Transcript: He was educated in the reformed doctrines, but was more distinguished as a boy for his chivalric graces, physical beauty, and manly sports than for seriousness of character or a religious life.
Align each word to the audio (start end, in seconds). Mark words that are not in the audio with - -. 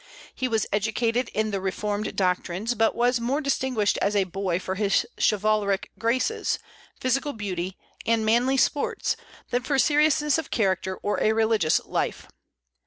He 0.33 0.47
was 0.47 0.65
educated 0.73 1.29
in 1.31 1.51
the 1.51 1.61
reformed 1.61 2.15
doctrines, 2.15 2.73
but 2.73 2.95
was 2.95 3.19
more 3.19 3.39
distinguished 3.39 3.99
as 4.01 4.15
a 4.15 4.23
boy 4.23 4.57
for 4.57 4.73
his 4.73 5.05
chivalric 5.21 5.91
graces, 5.99 6.57
physical 6.99 7.33
beauty, 7.33 7.77
and 8.03 8.25
manly 8.25 8.57
sports 8.57 9.15
than 9.51 9.61
for 9.61 9.77
seriousness 9.77 10.39
of 10.39 10.49
character 10.49 10.95
or 10.97 11.21
a 11.21 11.33
religious 11.33 11.79
life. 11.85 12.25